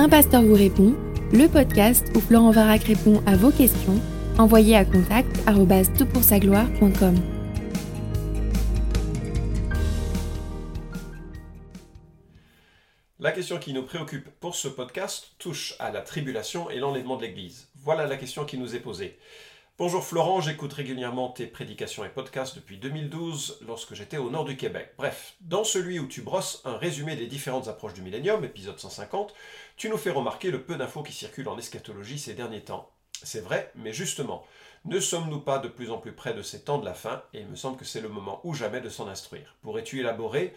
[0.00, 0.94] Un pasteur vous répond,
[1.32, 4.00] le podcast où Florent Varac répond à vos questions,
[4.38, 5.28] envoyez à contact
[6.38, 7.16] gloire.com
[13.18, 17.22] La question qui nous préoccupe pour ce podcast touche à la tribulation et l'enlèvement de
[17.22, 17.66] l'Église.
[17.74, 19.18] Voilà la question qui nous est posée.
[19.78, 24.56] Bonjour Florent, j'écoute régulièrement tes prédications et podcasts depuis 2012 lorsque j'étais au nord du
[24.56, 24.92] Québec.
[24.98, 29.32] Bref, dans celui où tu brosses un résumé des différentes approches du millénium, épisode 150,
[29.76, 32.90] tu nous fais remarquer le peu d'infos qui circulent en eschatologie ces derniers temps.
[33.22, 34.44] C'est vrai, mais justement,
[34.84, 37.38] ne sommes-nous pas de plus en plus près de ces temps de la fin et
[37.38, 39.54] il me semble que c'est le moment ou jamais de s'en instruire?
[39.62, 40.54] Pourrais-tu élaborer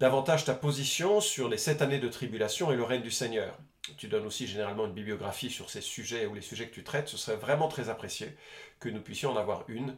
[0.00, 3.56] davantage ta position sur les sept années de tribulation et le règne du Seigneur
[3.96, 7.08] tu donnes aussi généralement une bibliographie sur ces sujets ou les sujets que tu traites,
[7.08, 8.36] ce serait vraiment très apprécié
[8.78, 9.96] que nous puissions en avoir une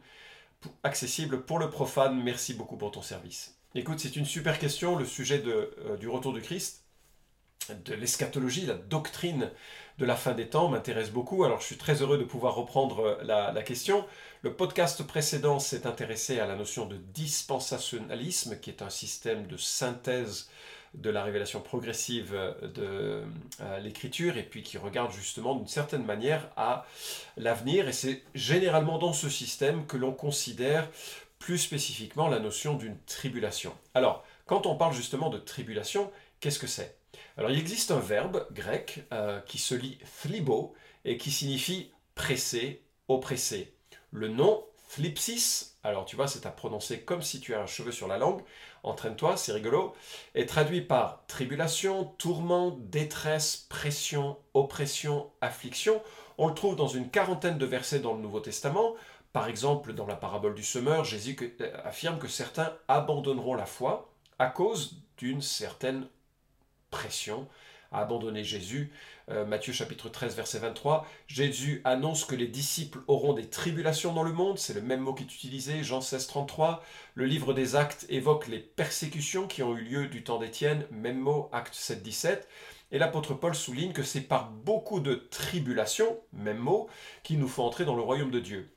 [0.83, 2.21] accessible pour le profane.
[2.21, 3.57] Merci beaucoup pour ton service.
[3.75, 6.85] Écoute, c'est une super question, le sujet euh, du retour du Christ,
[7.85, 9.51] de l'eschatologie, la doctrine
[9.99, 11.43] de la fin des temps m'intéresse beaucoup.
[11.43, 14.05] Alors je suis très heureux de pouvoir reprendre euh, la, question.
[14.41, 19.57] Le podcast précédent s'est intéressé à la notion de dispensationalisme, qui est un système de
[19.57, 20.49] synthèse
[20.93, 23.23] de la révélation progressive de
[23.61, 26.85] euh, l'écriture et puis qui regarde justement d'une certaine manière à
[27.37, 27.87] l'avenir.
[27.87, 30.87] Et c'est généralement dans ce système que l'on considère
[31.39, 33.73] plus spécifiquement la notion d'une tribulation.
[33.93, 36.95] Alors, quand on parle justement de tribulation, qu'est-ce que c'est?
[37.37, 42.83] Alors, il existe un verbe grec euh, qui se lit thlibo et qui signifie presser,
[43.07, 43.73] oppresser.
[44.11, 47.91] Le nom Thlipsis, alors tu vois, c'est à prononcer comme si tu as un cheveu
[47.91, 48.41] sur la langue,
[48.83, 49.95] entraîne-toi, c'est rigolo,
[50.35, 56.03] est traduit par tribulation, tourment, détresse, pression, oppression, affliction.
[56.37, 58.93] On le trouve dans une quarantaine de versets dans le Nouveau Testament.
[59.31, 64.13] Par exemple, dans la parabole du semeur, Jésus euh, affirme que certains abandonneront la foi
[64.37, 66.07] à cause d'une certaine
[66.93, 67.47] pression,
[67.91, 68.91] à abandonner Jésus.
[69.29, 74.21] Euh, Matthieu chapitre 13 verset 23, Jésus annonce que les disciples auront des tribulations dans
[74.21, 76.83] le monde, c'est le même mot qui est utilisé, Jean 16 33.
[77.15, 81.17] Le livre des actes évoque les persécutions qui ont eu lieu du temps d'Étienne, même
[81.17, 82.47] mot, acte 7 17.
[82.91, 86.87] Et l'apôtre Paul souligne que c'est par beaucoup de tribulations, même mot,
[87.23, 88.69] qu'il nous faut entrer dans le royaume de Dieu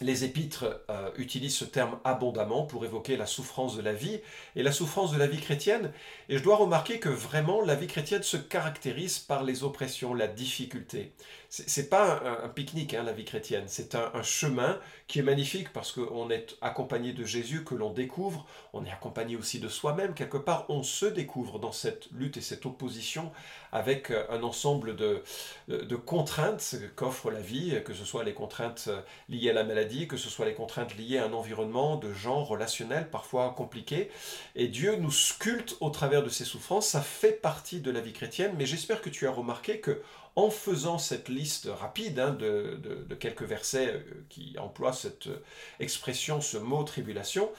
[0.00, 4.20] les épîtres euh, utilisent ce terme abondamment pour évoquer la souffrance de la vie
[4.56, 5.92] et la souffrance de la vie chrétienne.
[6.28, 10.26] Et je dois remarquer que vraiment la vie chrétienne se caractérise par les oppressions, la
[10.26, 11.12] difficulté.
[11.56, 13.64] C'est pas un, pique-nique, hein, la vie chrétienne.
[13.68, 18.44] C'est un, chemin qui est magnifique parce qu'on est accompagné de Jésus, que l'on découvre.
[18.72, 20.14] On est accompagné aussi de soi-même.
[20.14, 23.30] Quelque part, on se découvre dans cette lutte et cette opposition
[23.70, 25.22] avec euh, un ensemble de,
[25.68, 30.08] de contraintes qu'offre la vie, que ce soit les contraintes euh, liées à la maladie,
[30.08, 34.10] que ce soit les contraintes liées à un environnement de genre relationnel parfois compliqué.
[34.56, 36.88] Et Dieu nous sculpte au travers de ces souffrances.
[36.88, 38.54] Ça fait partie de la vie chrétienne.
[38.58, 40.02] Mais j'espère que tu as remarqué que
[40.36, 45.42] en faisant cette liste rapide hein, de, quelques versets euh, qui emploient cette euh,
[45.80, 47.50] expression, ce mot tribulation,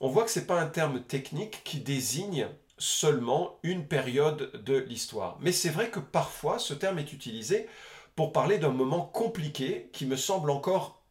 [0.00, 4.76] on voit que ce n'est pas un terme technique qui désigne seulement une période de
[4.76, 5.38] l'histoire.
[5.40, 7.68] Mais c'est vrai que parfois ce terme est utilisé
[8.16, 11.01] pour parler d'un moment compliqué qui me semble encore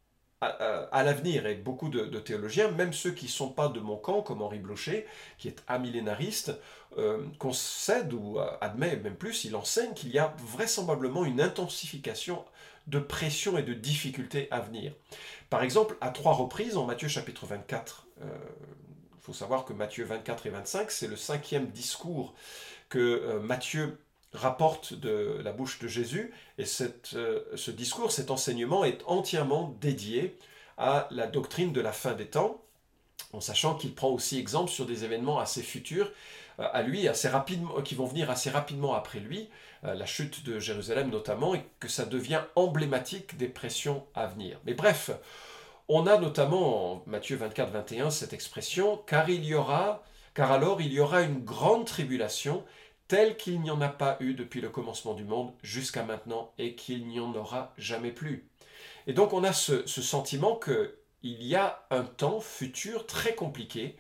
[0.42, 1.46] à, l'avenir.
[1.46, 4.60] Et beaucoup de, théologiens, même ceux qui ne sont pas de mon camp, comme Henri
[4.60, 5.06] Blocher,
[5.38, 6.54] qui est amillénariste,
[6.98, 12.44] euh, concède ou euh, admet même plus, il enseigne qu'il y a vraisemblablement une intensification
[12.88, 14.94] de pression et de difficultés à venir.
[15.50, 18.28] Par exemple, à trois reprises, en Matthieu chapitre 24, il euh,
[19.22, 22.34] faut savoir que Matthieu 24 et 25, c'est le cinquième discours
[22.90, 23.98] que Matthieu
[24.34, 29.76] rapporte de la bouche de Jésus, et cette, euh, ce discours, cet enseignement est entièrement
[29.82, 30.38] dédié
[30.78, 32.62] à la doctrine de la fin des temps,
[33.34, 36.12] en sachant qu'il prend aussi exemple sur des événements assez futurs
[36.60, 39.50] euh, à lui, assez rapidement, qui vont venir assez rapidement après lui,
[39.84, 44.60] euh, la chute de Jérusalem notamment, et que ça devient emblématique des pressions à venir.
[44.66, 45.12] Mais bref,
[45.88, 50.04] on a notamment en Matthieu 24-21 cette expression, car il y aura,
[50.34, 52.64] car alors il y aura une grande tribulation,
[53.12, 56.76] tel qu'il n'y en a pas eu depuis le commencement du monde jusqu'à maintenant et
[56.76, 58.48] qu'il n'y en aura jamais plus.
[59.06, 63.98] Et donc on a ce, sentiment que il y a un temps futur très compliqué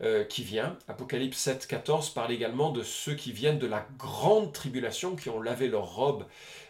[0.00, 0.78] euh, qui vient.
[0.88, 5.42] Apocalypse 7, 14 parle également de ceux qui viennent de la grande tribulation, qui ont
[5.42, 6.24] lavé leurs robes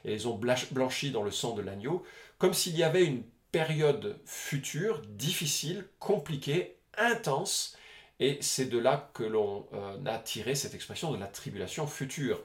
[0.04, 0.36] et les ont
[0.72, 2.02] blanchi dans le sang de l'agneau,
[2.38, 7.76] comme s'il y avait une période future, difficile, compliquée, intense,
[8.20, 12.40] et c'est de là que l'on euh, a tiré cette expression de la tribulation future.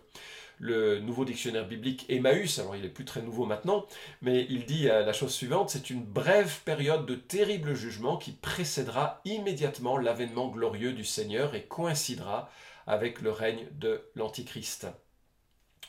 [0.61, 3.85] Le nouveau dictionnaire biblique Emmaüs, alors il est plus très nouveau maintenant,
[4.21, 8.31] mais il dit euh, la chose suivante, c'est une brève période de terrible jugement qui
[8.31, 12.49] précédera immédiatement l'avènement glorieux du Seigneur et coïncidera
[12.87, 14.87] avec le règne de l'Antichrist.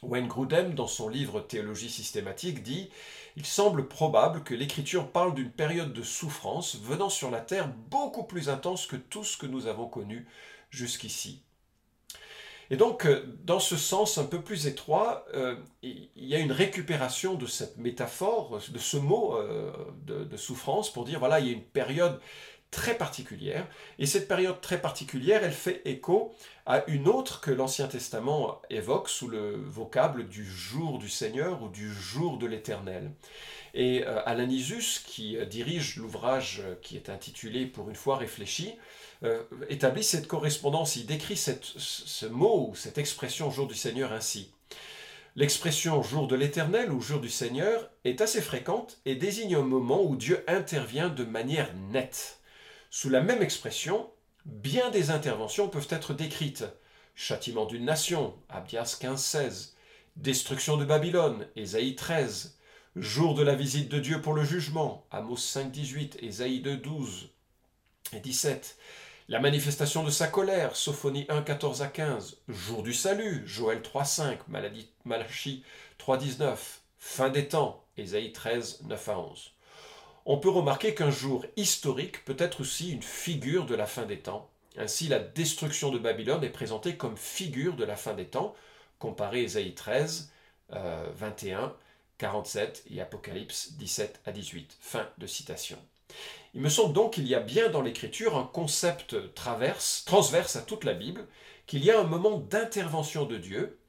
[0.02, 2.90] Wayne Grudem, dans son livre Théologie systématique, dit
[3.36, 8.24] Il semble probable que l'Écriture parle d'une période de souffrance venant sur la terre beaucoup
[8.24, 10.26] plus intense que tout ce que nous avons connu
[10.70, 11.42] jusqu'ici.
[12.70, 16.52] Et donc, euh, dans ce sens un peu plus étroit, euh, il y a une
[16.52, 19.72] récupération de cette métaphore, de ce mot euh,
[20.06, 22.20] de, souffrance, pour dire, voilà, il y a une période
[22.70, 23.66] très particulière,
[23.98, 26.34] et cette période très particulière, elle fait écho
[26.66, 31.68] à une autre que l'Ancien Testament évoque sous le vocable du jour du Seigneur ou
[31.68, 33.10] du jour de l'Éternel.
[33.74, 38.74] Et Alain Isus, qui dirige l'ouvrage qui est intitulé Pour une fois réfléchi,
[39.22, 44.50] euh, établit cette correspondance, il décrit ce mot ou cette expression jour du Seigneur ainsi.
[45.36, 50.02] L'expression jour de l'Éternel ou jour du Seigneur est assez fréquente et désigne un moment
[50.02, 52.39] où Dieu intervient de manière nette.
[52.92, 54.10] Sous la même expression,
[54.44, 56.64] bien des interventions peuvent être décrites.
[57.14, 59.74] Châtiment d'une nation, Abdias 15-16.
[60.16, 62.58] Destruction de Babylone, Ésaïe 13.
[62.96, 67.28] Jour de la visite de Dieu pour le jugement, Amos 5-18, Ésaïe 2-12
[68.12, 68.76] et 17.
[69.28, 74.04] La manifestation de sa colère, Sophonie 1, 14 à 15, jour du salut, Joël 3,
[74.04, 74.40] 5,
[75.04, 75.62] Malachie
[75.98, 79.52] 3, 19, fin des temps, Ésaïe 13, 9 à 11.
[80.32, 84.20] On peut remarquer qu'un jour historique peut être aussi une figure de la fin des
[84.20, 84.48] temps.
[84.76, 88.54] Ainsi, la destruction de Babylone est présentée comme figure de la fin des temps,
[89.00, 90.30] comparé Ésaïe 13,
[90.68, 91.74] 21,
[92.18, 94.76] 47 et Apocalypse 17 à 18.
[94.78, 95.78] Fin de citation.
[96.54, 100.62] Il me semble donc qu'il y a bien dans l'écriture un concept traverse, transverse à
[100.62, 101.26] toute la Bible,
[101.66, 103.80] qu'il y a un moment d'intervention de Dieu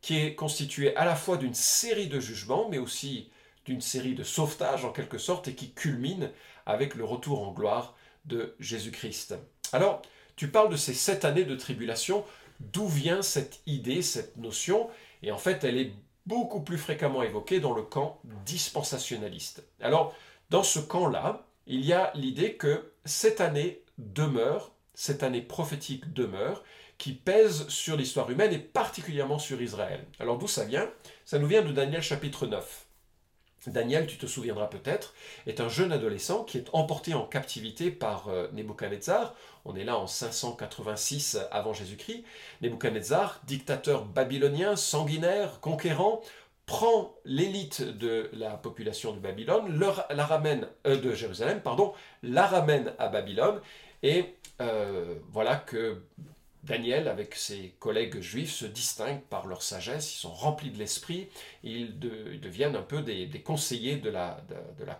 [0.00, 3.30] qui est constitué à la fois d'une série de jugements, mais aussi
[3.68, 6.30] d'une série de sauvetages en quelque sorte, et qui culmine
[6.64, 7.94] avec le retour en gloire
[8.24, 9.34] de Jésus-Christ.
[9.72, 10.00] Alors,
[10.36, 12.24] tu parles de ces sept années de tribulation,
[12.60, 14.88] d'où vient cette idée, cette notion?
[15.22, 15.92] Et en fait, elle est
[16.24, 19.62] beaucoup plus fréquemment évoquée dans le camp dispensationaliste.
[19.80, 20.14] Alors,
[20.48, 26.64] dans ce camp-là, il y a l'idée que cette année demeure, cette année prophétique demeure,
[26.96, 30.04] qui pèse sur l'histoire humaine et particulièrement sur Israël.
[30.18, 30.90] Alors d'où ça vient?
[31.26, 32.87] Ça nous vient de Daniel chapitre 9.
[33.66, 35.14] Daniel, tu te souviendras peut-être,
[35.46, 39.34] est un jeune adolescent qui est emporté en captivité par euh, Nebuchadnezzar.
[39.64, 42.24] On est là en 586 avant Jésus-Christ.
[42.62, 46.22] Nebuchadnezzar, dictateur babylonien, sanguinaire, conquérant,
[46.66, 49.80] prend l'élite de la population de Babylone,
[50.86, 53.60] euh, de Jérusalem, pardon, la ramène à Babylone,
[54.02, 56.02] et euh, voilà que
[56.68, 61.28] Daniel, avec ses collègues juifs, se distinguent par leur sagesse, ils sont remplis de l'esprit,
[61.62, 64.36] ils, deviennent un peu des, conseillers de la,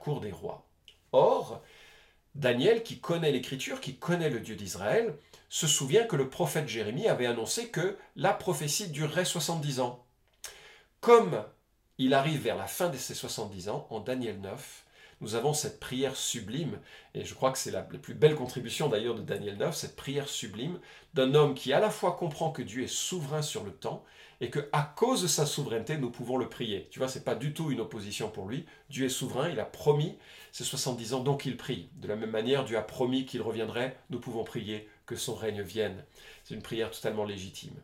[0.01, 0.67] cour des rois.
[1.13, 1.63] Or,
[2.35, 5.15] Daniel, qui connaît l'Écriture, qui connaît le Dieu d'Israël,
[5.51, 10.05] se souvient que le prophète Jérémie avait annoncé que la prophétie durerait 70 ans.
[11.01, 11.45] Comme
[11.99, 14.85] il arrive vers la fin de ses 70 ans, en Daniel 9,
[15.21, 16.79] nous avons cette prière sublime,
[17.15, 20.29] et je crois que c'est la, plus belle contribution d'ailleurs de Daniel 9, cette prière
[20.29, 20.79] sublime
[21.15, 24.05] d'un homme qui à la fois comprend que Dieu est souverain sur le temps,
[24.41, 26.89] et que à cause de sa souveraineté, nous pouvons le prier.
[26.91, 28.67] Tu vois, c'est pas du tout une opposition pour lui.
[28.89, 30.17] Dieu est souverain, il a promis
[30.53, 31.89] ses 70 ans, donc il prie.
[31.97, 35.63] De la même manière, Dieu a promis qu'il reviendrait, nous pouvons prier que son règne
[35.63, 36.05] vienne.
[36.45, 37.75] C'est une prière totalement légitime.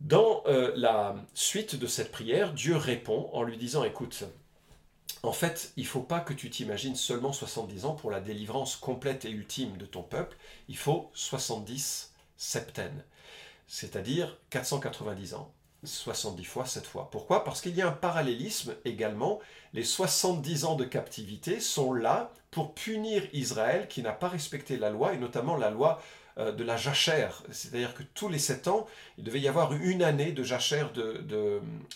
[0.00, 4.24] Dans euh, la suite de cette prière, Dieu répond en lui disant, écoute,
[5.22, 8.76] en fait, il ne faut pas que tu t'imagines seulement 70 ans pour la délivrance
[8.76, 10.36] complète et ultime de ton peuple,
[10.68, 13.04] il faut 70 septaines,
[13.66, 15.52] c'est-à-dire 490 ans.
[15.84, 17.10] 70 fois, 7 fois.
[17.10, 17.42] Pourquoi?
[17.44, 19.40] Parce qu'il y a un parallélisme également.
[19.72, 24.90] Les 70 ans de captivité sont là pour punir Israël qui n'a pas respecté la
[24.90, 26.00] loi, et notamment la loi
[26.38, 27.42] euh, de la jachère.
[27.50, 28.86] C'est-à-dire que tous les sept ans,
[29.18, 31.26] il devait y avoir une année de jachère de,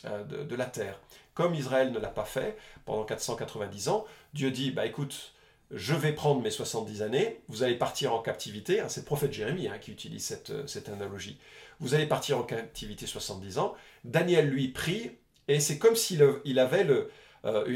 [0.04, 1.00] euh, de, la terre.
[1.36, 5.34] Comme Israël ne l'a pas fait pendant 490 ans, Dieu dit, bah écoute,
[5.70, 9.34] je vais prendre mes 70 années, vous allez partir en captivité, hein, c'est le prophète
[9.34, 11.38] Jérémie hein, qui utilise cette, euh, cette analogie,
[11.78, 13.74] vous allez partir en captivité 70 ans,
[14.04, 15.10] Daniel lui prie,
[15.46, 17.10] et c'est comme s'il il avait le,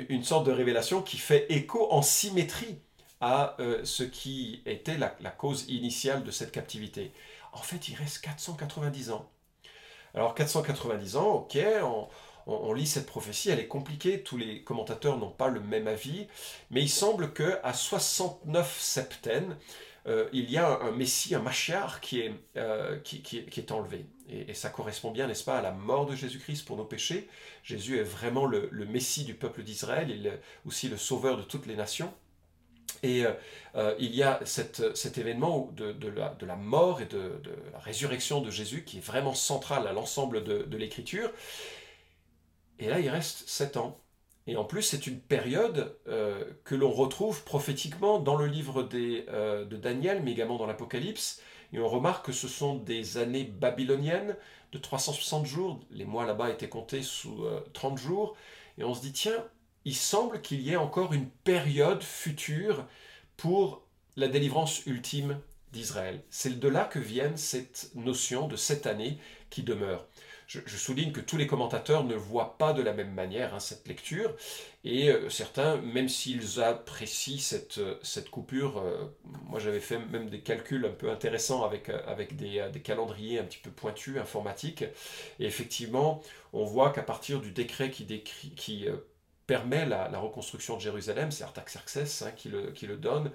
[0.08, 2.78] une sorte de révélation qui fait écho en symétrie
[3.20, 7.12] à euh, ce qui était la, cause initiale de cette captivité.
[7.52, 9.30] En fait, il reste 490 ans.
[10.14, 12.08] Alors 490 ans, ok, on,
[12.74, 16.26] lit cette prophétie, elle est compliquée, tous les commentateurs n'ont pas le même avis,
[16.70, 19.56] mais il semble que à 69 septaines,
[20.06, 24.06] euh, il y a un, Messie, un Machiar qui est, euh, qui, est enlevé.
[24.30, 27.28] Et, ça correspond bien, n'est-ce pas, à la mort de Jésus-Christ pour nos péchés.
[27.62, 31.42] Jésus est vraiment le, le Messie du peuple d'Israël, il est aussi le sauveur de
[31.42, 32.12] toutes les nations.
[33.02, 33.24] Et
[33.98, 37.40] il y a cet événement de, la, mort et de,
[37.72, 41.30] la résurrection de Jésus qui est vraiment central à l'ensemble de, l'écriture.
[42.80, 44.00] Et là, il reste sept ans.
[44.46, 45.96] Et en plus, c'est une période
[46.64, 51.40] que l'on retrouve prophétiquement dans le livre de Daniel, mais également dans l'Apocalypse.
[51.72, 54.36] Et on remarque que ce sont des années babyloniennes
[54.72, 55.80] de 360 jours.
[55.90, 57.44] Les mois là-bas étaient comptés sous
[57.74, 58.34] 30 jours.
[58.78, 59.44] Et on se dit, tiens,
[59.84, 62.86] il semble qu'il y ait encore une période future
[63.36, 63.82] pour
[64.16, 65.38] la délivrance ultime
[65.72, 66.24] d'Israël.
[66.30, 69.18] C'est de là que viennent cette notion de cette année
[69.50, 70.08] qui demeure.
[70.50, 73.86] Je, souligne que tous les commentateurs ne voient pas de la même manière hein, cette
[73.86, 74.34] lecture,
[74.82, 79.04] et euh, certains, même s'ils apprécient cette, euh, coupure, euh,
[79.48, 83.44] moi j'avais fait même des calculs un peu intéressants avec, avec des, des, calendriers un
[83.44, 84.82] petit peu pointus, informatiques,
[85.38, 86.20] et effectivement,
[86.52, 88.88] on voit qu'à partir du décret qui, décrit, qui
[89.50, 93.32] permet la, reconstruction de Jérusalem, c'est Artaxerxès hein, qui, le, qui, le, donne.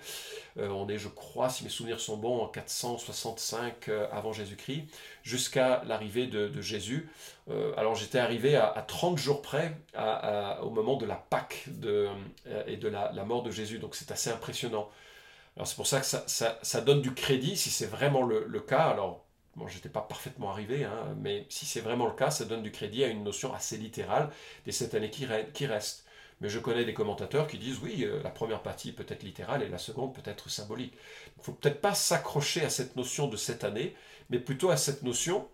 [0.58, 4.86] Euh, on est, je crois, si mes souvenirs sont bons, en 465 euh, avant Jésus-Christ,
[5.24, 7.10] jusqu'à l'arrivée de, Jésus.
[7.50, 9.76] Euh, alors j'étais arrivé à, 30 jours près
[10.62, 11.66] au moment de la Pâque
[12.66, 14.90] et de la, mort de Jésus, donc c'est assez impressionnant.
[15.58, 16.24] Alors c'est pour ça que ça,
[16.62, 18.84] ça, donne du crédit, si c'est vraiment le, cas.
[18.84, 19.26] Alors
[19.58, 22.72] Bon, j'étais pas parfaitement arrivé, hein, mais si c'est vraiment le cas, ça donne du
[22.72, 24.30] crédit à une notion assez littérale
[24.66, 25.26] des sept années qui
[25.66, 26.05] restent.
[26.48, 29.70] Je connais des commentateurs qui disent oui, euh, la première partie peut être littérale et
[29.70, 30.94] la seconde peut être symbolique.
[31.38, 33.96] Il ne faut peut-être pas s'accrocher à cette notion de cette année,
[34.30, 35.48] mais plutôt à cette notion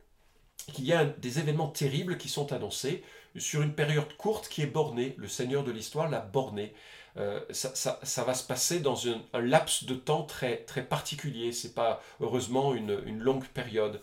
[0.73, 3.03] qu'il y a des événements terribles qui sont annoncés
[3.37, 5.15] sur une période courte qui est bornée.
[5.17, 6.73] Le Seigneur de l'histoire l'a bornée.
[7.17, 11.51] Euh, ça, va se passer dans un, laps de temps très, très particulier.
[11.51, 14.01] Ce n'est pas heureusement une longue période.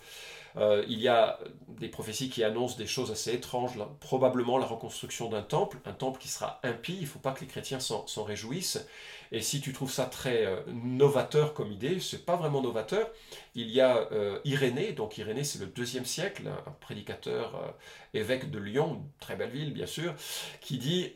[0.59, 1.39] Euh, il y a
[1.69, 6.19] des prophéties qui annoncent des choses assez étranges, probablement la reconstruction d'un temple, un temple
[6.19, 8.85] qui sera impie, il ne faut pas que les chrétiens s'en réjouissent.
[9.31, 13.09] Et si tu trouves ça très euh, novateur comme idée, c'est pas vraiment novateur.
[13.55, 17.75] Il y a euh, Irénée, donc Irénée c'est le deuxième siècle, un prédicateur
[18.15, 20.15] évêque de Lyon, très belle ville bien sûr,
[20.61, 21.13] qui dit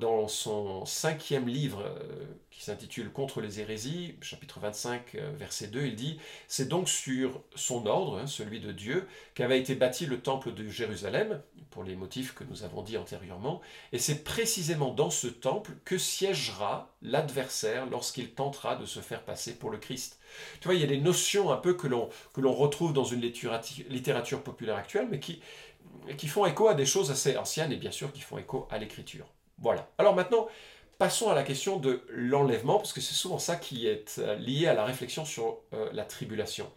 [0.00, 1.84] dans son cinquième livre
[2.56, 7.42] qui s'intitule Contre les hérésies, chapitre 25, euh, verset 2, il dit C'est donc sur
[7.54, 11.96] son ordre, hein, celui de Dieu, qu'avait été bâti le temple de Jérusalem, pour les
[11.96, 13.60] motifs que nous avons dit antérieurement,
[13.92, 19.58] et c'est précisément dans ce temple que siégera l'adversaire lorsqu'il tentera de se faire passer
[19.58, 20.18] pour le Christ.
[20.60, 23.04] Tu vois, il y a des notions un peu que l'on, que l'on retrouve dans
[23.04, 25.42] une littérature, populaire actuelle, mais qui,
[26.16, 28.78] qui font écho à des choses assez anciennes et bien sûr qui font écho à
[28.78, 29.26] l'écriture.
[29.58, 29.88] Voilà.
[29.98, 30.48] Alors maintenant,
[30.98, 34.66] Passons à la question de l'enlèvement, parce que c'est souvent ça qui est euh, lié
[34.66, 36.72] à la réflexion sur euh, la tribulation.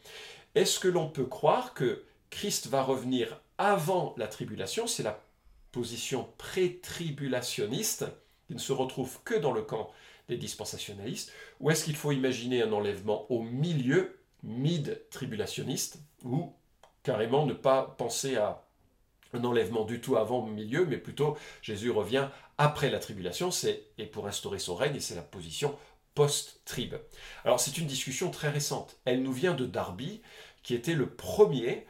[0.56, 4.88] Est-ce que l'on peut croire que Christ va revenir avant la tribulation?
[4.88, 5.24] C'est la
[5.72, 8.08] position pré-tribulationniste
[8.48, 9.90] qui ne se retrouve que dans le camp
[10.28, 11.32] des dispensationalistes.
[11.62, 16.52] Ou est-ce qu'il faut imaginer un enlèvement au milieu, mid-tribulationniste, ou
[17.04, 18.66] carrément ne pas penser à
[19.34, 24.06] un enlèvement du tout avant milieu, mais plutôt Jésus revient après la tribulation, c'est et
[24.06, 25.78] pour instaurer son règne, et c'est la position
[26.16, 26.96] post-trib.
[27.46, 28.98] Alors c'est une discussion très récente.
[29.06, 30.22] Elle nous vient de Darby,
[30.64, 31.86] qui était le premier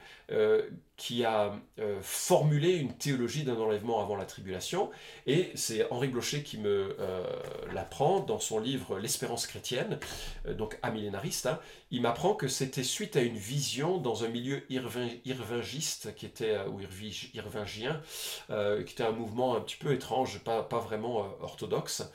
[1.00, 4.92] qui a euh, formulé une théologie d'un enlèvement avant la tribulation,
[5.28, 7.24] et c'est Henri Blocher qui me euh,
[7.74, 9.98] l'apprend dans son livre L'espérance chrétienne,
[10.58, 11.46] donc amillénariste.
[11.46, 11.60] Hein.
[11.90, 16.82] il m'apprend que c'était suite à une vision dans un milieu irvingiste, qui était, ou
[16.82, 18.02] irvingien,
[18.50, 22.12] qui était un mouvement un petit peu étrange, pas, pas vraiment orthodoxe,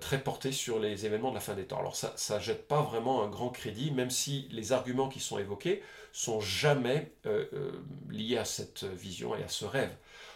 [0.00, 1.80] très porté sur les événements de la fin des temps.
[1.80, 5.38] Alors ça ne jette pas vraiment un grand crédit, même si les arguments qui sont
[5.38, 7.12] évoqués sont jamais
[8.10, 9.94] liés à cette vision et à ce rêve.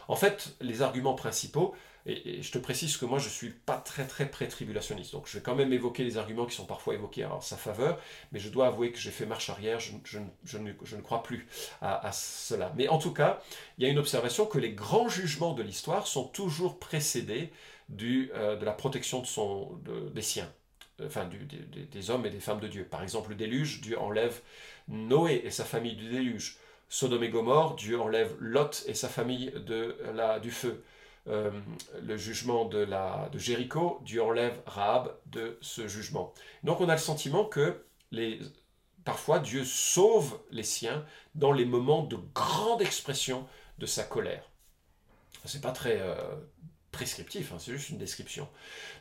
[0.08, 1.74] En fait, les arguments principaux,
[2.06, 5.42] et, je te précise que moi je suis pas très très pré-tribulationniste, donc je vais
[5.42, 8.00] quand même évoquer les arguments qui sont parfois évoqués en sa faveur,
[8.32, 11.46] mais je dois avouer que j'ai fait marche arrière, je, ne, crois plus
[11.82, 12.72] à, cela.
[12.76, 13.40] Mais en tout cas,
[13.78, 17.50] il y a une observation que les grands jugements de l'histoire sont toujours précédés
[17.88, 19.78] du, euh, de la protection de son,
[20.14, 20.50] des siens
[21.04, 21.28] enfin
[21.92, 22.84] des hommes et des femmes de Dieu.
[22.84, 24.40] Par exemple, le déluge, Dieu enlève
[24.88, 26.56] Noé et sa famille du déluge.
[26.88, 30.84] Sodome et Gomorre, Dieu enlève Lot et sa famille de la, du feu.
[31.28, 31.50] Euh,
[32.02, 36.32] le jugement de, la, de Jéricho, Dieu enlève Rahab de ce jugement.
[36.62, 38.38] Donc on a le sentiment que les,
[39.04, 43.46] parfois Dieu sauve les siens dans les moments de grande expression
[43.78, 44.48] de sa colère.
[45.44, 46.36] C'est pas très, euh,
[46.92, 48.48] prescriptif, hein, c'est juste une description.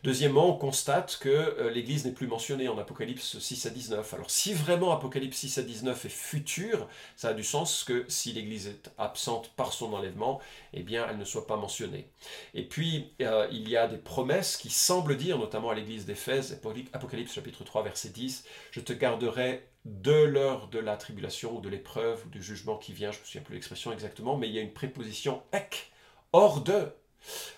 [0.04, 4.14] Deuxièmement, on constate que euh, l'Église n'est plus mentionnée en Apocalypse 6 à 19.
[4.14, 8.34] Alors si vraiment Apocalypse 6 à 19 est futur, ça a du sens que si
[8.34, 10.42] l'Église est absente par son enlèvement,
[10.74, 12.10] eh bien elle ne soit pas mentionnée.
[12.54, 16.60] Et puis euh, il y a des promesses qui semblent dire, notamment à l'Église d'Éphèse,
[16.94, 21.70] Apocalypse chapitre 3 verset 10, je te garderai de l'heure de la tribulation ou de
[21.70, 24.54] l'épreuve ou du jugement qui vient, je ne me souviens plus l'expression exactement, mais il
[24.54, 25.92] y a une préposition ek,
[26.34, 26.92] hors de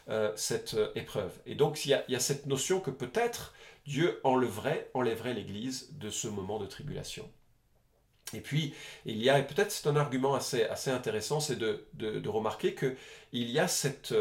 [0.09, 1.31] euh, cette euh, épreuve.
[1.45, 3.53] Et donc il y, a, cette notion que peut-être
[3.86, 7.29] Dieu enlèverait, enlèverait l'Église de ce moment de tribulation.
[8.33, 8.74] Et puis,
[9.05, 13.50] il y a, peut-être c'est un argument assez, assez intéressant, c'est de, de, remarquer qu'il
[13.50, 14.13] y a cette,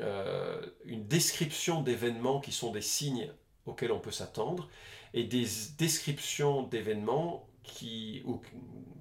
[0.00, 3.32] euh, une description d'événements qui sont des signes
[3.66, 4.68] auxquels on peut s'attendre,
[5.12, 8.24] et des descriptions d'événements qui,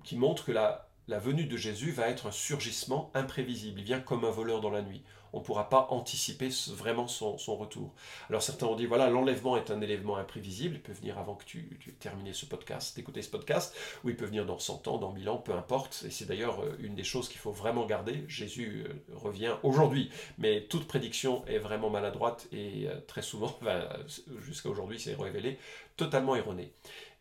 [0.04, 3.80] qui montrent que la, la venue de Jésus va être un surgissement imprévisible.
[3.80, 5.04] Il vient comme un voleur dans la nuit
[5.34, 7.94] on ne pourra pas anticiper vraiment son, retour.
[8.30, 11.46] Alors certains ont dit, voilà, l'enlèvement est un élément imprévisible, il peut venir avant que
[11.46, 14.98] tu, aies terminé ce podcast, d'écouter ce podcast, ou il peut venir dans 100 ans,
[14.98, 16.04] dans 1000 ans, peu importe.
[16.06, 18.24] Et c'est d'ailleurs euh, une des choses qu'il faut vraiment garder.
[18.28, 23.58] Jésus euh, revient aujourd'hui, mais toute prédiction est vraiment maladroite et euh, très souvent,
[24.46, 25.58] jusqu'à aujourd'hui, c'est révélé
[25.96, 26.72] totalement erroné.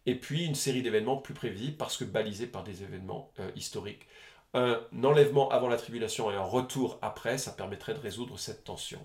[0.05, 4.07] Et puis une série d'événements plus prévisibles parce que balisés par des événements historiques
[4.57, 9.01] un enlèvement avant la tribulation et un retour après, ça permettrait de résoudre cette tension.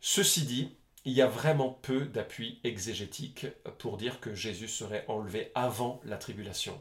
[0.00, 3.46] Ceci dit, il y a vraiment peu d'appui exégétique
[3.78, 6.80] pour dire que Jésus serait enlevé avant la tribulation.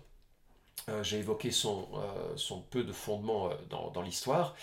[0.90, 4.56] Euh, j'ai évoqué son, euh, son, peu de fondement euh, dans, dans l'histoire,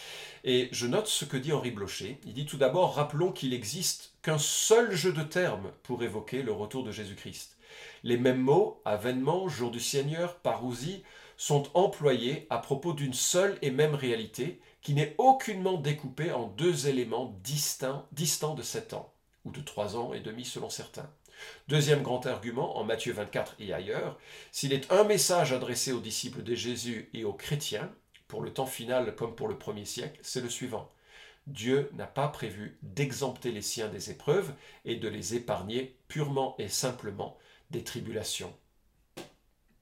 [0.42, 2.18] et je note ce que dit Henri Blocher.
[2.24, 6.52] Il dit tout d'abord, rappelons qu'il existe qu'un seul jeu de termes pour évoquer le
[6.52, 7.58] retour de Jésus-Christ.
[8.04, 11.02] Les mêmes mots, avènement, jour du Seigneur, parousie,
[11.36, 16.88] sont employés à propos d'une seule et même réalité qui n'est aucunement découpée en deux
[16.88, 18.06] éléments distants
[18.54, 19.12] de sept ans,
[19.44, 21.10] ou de trois ans et demi selon certains.
[21.68, 24.18] Deuxième grand argument, en Matthieu 24 et ailleurs,
[24.52, 27.90] s'il est un message adressé aux disciples de Jésus et aux chrétiens,
[28.28, 30.90] pour le temps final comme pour le premier siècle, c'est le suivant.
[31.46, 36.68] Dieu n'a pas prévu d'exempter les siens des épreuves et de les épargner purement et
[36.68, 37.36] simplement
[37.70, 38.54] des tribulations.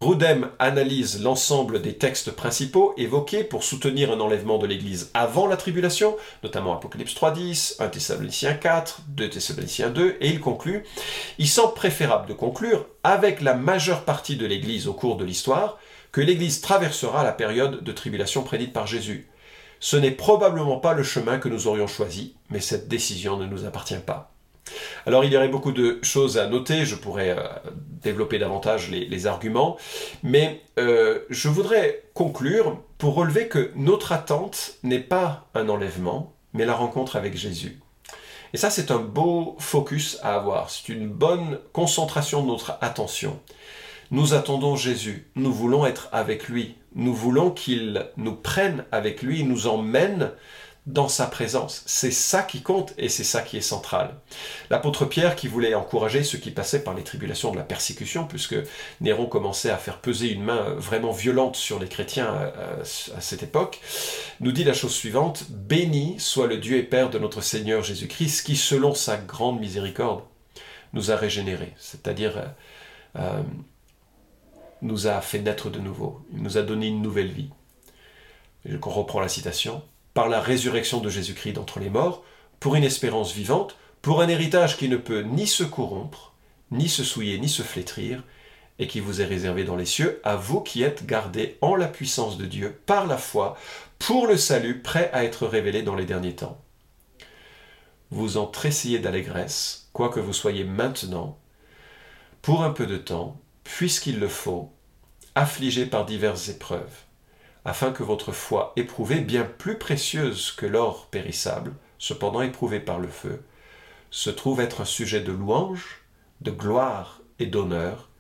[0.03, 5.57] Rudem analyse l'ensemble des textes principaux évoqués pour soutenir un enlèvement de l'Église avant la
[5.57, 10.83] tribulation, notamment Apocalypse 3.10, 1 Thessaloniciens 4, 2 Thessaloniciens 2, et il conclut
[11.39, 15.79] Il semble préférable de conclure, avec la majeure partie de l'Église au cours de l'histoire,
[16.11, 19.29] que l'Église traversera la période de tribulation prédite par Jésus.
[19.79, 23.67] Ce n'est probablement pas le chemin que nous aurions choisi, mais cette décision ne nous
[23.67, 24.32] appartient pas.
[25.07, 27.43] Alors il y aurait beaucoup de choses à noter, je pourrais euh,
[28.03, 29.77] développer davantage les, arguments,
[30.23, 36.67] mais euh, je voudrais conclure pour relever que notre attente n'est pas un enlèvement, mais
[36.67, 37.79] la rencontre avec Jésus.
[38.53, 43.41] Et ça, c'est un beau focus à avoir, c'est une bonne concentration de notre attention.
[44.11, 49.45] Nous attendons Jésus, nous voulons être avec lui, nous voulons qu'il nous prenne avec lui,
[49.45, 50.33] nous emmène
[50.87, 51.85] dans sa présence.
[51.87, 54.17] C'est ça qui compte et c'est ça qui est central.
[54.69, 58.57] L'apôtre Pierre qui voulait encourager ceux qui passaient par les tribulations de la persécution, puisque
[59.01, 62.83] Néron commençait à faire peser une main vraiment violente sur les chrétiens euh,
[63.17, 63.81] à, cette époque,
[64.41, 68.45] nous dit la chose suivante, Béni soit le Dieu et Père de notre Seigneur Jésus-Christ,
[68.45, 70.23] qui selon sa grande miséricorde
[70.95, 73.43] nous a régénérés, c'est-à-dire euh, euh,
[74.83, 77.51] nous a fait naître de nouveau, il nous a donné une nouvelle vie.
[78.65, 79.83] Je reprends la citation
[80.15, 82.25] par la résurrection de Jésus-Christ d'entre les morts,
[82.61, 86.33] pour une espérance vivante, pour un héritage qui ne peut ni se corrompre,
[86.71, 88.23] ni se souiller, ni se flétrir,
[88.79, 91.89] et qui vous est réservé dans les cieux, à vous qui êtes gardés en la
[91.89, 93.57] puissance de Dieu par la foi,
[93.99, 96.61] pour le salut prêt à être révélé dans les derniers temps.
[98.11, 101.39] Vous en tressillez d'allégresse, quoique vous soyez maintenant,
[102.43, 104.73] pour un peu de temps, puisqu'il le faut,
[105.35, 107.05] affligés par diverses épreuves
[107.65, 113.09] afin que votre foi éprouvée, bien plus précieuse que l'or périssable, cependant éprouvée par le
[113.09, 113.43] feu,
[114.11, 116.03] se trouve être un sujet de louange,
[116.41, 118.11] de gloire et d'honneur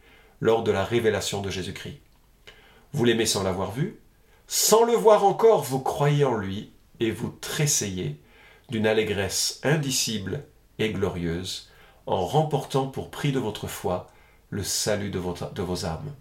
[0.41, 2.01] lors de la révélation de Jésus-Christ.
[2.93, 3.99] Vous l'aimez sans l'avoir vu,
[4.47, 8.21] sans le voir encore, vous croyez en lui et vous tressaillez
[8.69, 10.45] d'une allégresse indicible
[10.79, 11.71] et glorieuse
[12.07, 14.11] en remportant pour prix de votre foi
[14.51, 15.21] le salut de,
[15.55, 16.13] de vos âmes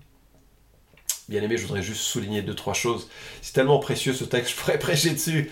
[1.32, 3.10] bien aimé, je voudrais juste souligner deux, trois choses.
[3.42, 5.50] C'est tellement précieux ce texte, je pourrais prêcher dessus.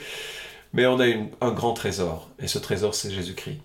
[0.74, 1.06] Mais on a
[1.42, 3.62] un grand trésor, et ce trésor, c'est Jésus-Christ.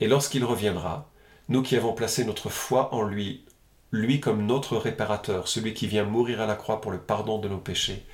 [0.00, 1.10] Et lorsqu'il reviendra,
[1.48, 3.44] nous qui avons placé notre foi en lui,
[3.92, 7.48] lui comme notre réparateur, celui qui vient mourir à la croix pour le pardon de
[7.48, 8.04] nos péchés,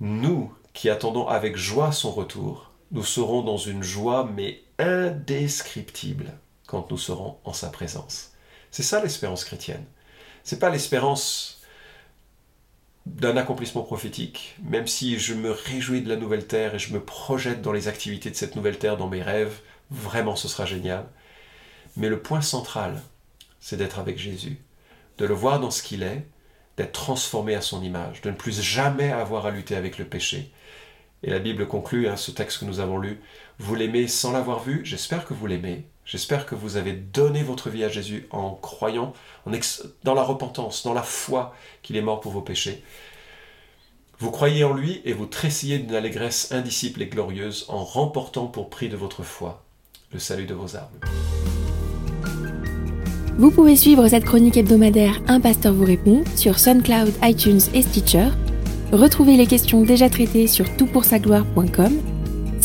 [0.00, 6.90] nous qui attendons avec joie son retour, nous serons dans une joie mais indescriptible quand
[6.90, 8.32] nous serons en sa présence.
[8.70, 9.84] C'est ça l'espérance chrétienne.
[10.44, 11.55] C'est pas l'espérance
[13.06, 17.00] d'un accomplissement prophétique, même si je me réjouis de la nouvelle terre et je me
[17.00, 21.06] projette dans les activités de cette nouvelle terre, dans mes rêves, vraiment ce sera génial.
[21.96, 23.00] Mais le point central,
[23.60, 24.58] c'est d'être avec Jésus,
[25.18, 26.26] de le voir dans ce qu'il est,
[26.76, 30.52] d'être transformé à son image, de ne plus jamais avoir à lutter avec le péché.
[31.22, 33.20] Et la Bible conclut, hein, ce texte que nous avons lu,
[33.58, 37.68] vous l'aimez sans l'avoir vu, j'espère que vous l'aimez, j'espère que vous avez donné votre
[37.68, 39.12] vie à Jésus en croyant,
[39.44, 39.50] en
[40.04, 42.82] dans la repentance, dans la foi qu'il est mort pour vos péchés.
[44.18, 48.70] Vous croyez en lui et vous tressillez d'une allégresse indicible et glorieuse en remportant pour
[48.70, 49.62] prix de votre foi
[50.12, 50.88] le salut de vos âmes.
[53.38, 58.28] Vous pouvez suivre cette chronique hebdomadaire Un pasteur vous répond sur SoundCloud, iTunes et Stitcher.
[58.92, 62.15] Retrouvez les questions déjà traitées sur toutpoursagloire.com.